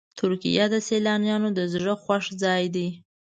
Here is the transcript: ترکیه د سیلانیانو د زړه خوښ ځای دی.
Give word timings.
ترکیه 0.19 0.65
د 0.73 0.75
سیلانیانو 0.87 1.49
د 1.57 1.59
زړه 1.73 1.93
خوښ 2.03 2.25
ځای 2.43 2.63
دی. 2.75 2.87